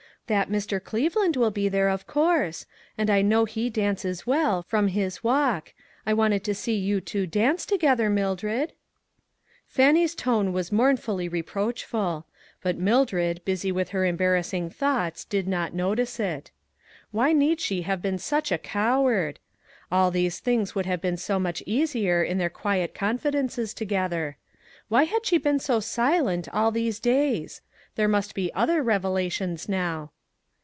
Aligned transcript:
That 0.27 0.49
Mr. 0.49 0.81
Cleveland 0.81 1.35
will 1.35 1.51
be 1.51 1.67
there, 1.67 1.89
of 1.89 2.07
course; 2.07 2.65
and 2.97 3.09
I 3.09 3.21
know 3.21 3.43
he 3.43 3.69
dances 3.69 4.25
well, 4.25 4.63
from 4.63 4.87
his 4.87 5.21
walk. 5.25 5.73
I 6.05 6.13
wanted 6.13 6.45
to 6.45 6.55
see 6.55 6.77
you 6.77 7.01
two 7.01 7.27
dance 7.27 7.65
together, 7.65 8.09
Mildred." 8.09 8.71
Fannie's 9.67 10.15
tone 10.15 10.53
was 10.53 10.71
mournfully 10.71 11.27
reproach 11.27 11.83
ful; 11.83 12.27
but 12.63 12.77
Mildred, 12.77 13.41
busy 13.43 13.73
with 13.73 13.89
her 13.89 14.05
embarrass 14.05 14.53
ing 14.53 14.69
thoughts, 14.69 15.25
did 15.25 15.49
not 15.49 15.73
notice 15.73 16.17
it. 16.17 16.51
Why 17.11 17.33
need 17.33 17.59
she 17.59 17.81
have 17.81 18.01
been 18.01 18.17
such 18.17 18.53
a 18.53 18.57
coward? 18.57 19.37
All 19.91 20.11
these 20.11 20.39
things 20.39 20.73
would 20.73 20.85
have 20.85 21.01
been 21.01 21.17
so 21.17 21.39
much 21.39 21.61
easier 21.65 22.23
in 22.23 22.37
their 22.37 22.49
quiet 22.49 22.95
confidences 22.95 23.73
together. 23.73 24.37
Winy 24.89 25.07
had 25.07 25.25
she 25.25 25.37
been 25.39 25.59
so 25.59 25.81
silent 25.81 26.47
all 26.53 26.71
these 26.71 27.01
days? 27.01 27.59
There 27.95 28.07
must 28.07 28.33
be 28.33 28.53
other 28.53 28.81
revelations 28.81 29.67
now. 29.67 30.09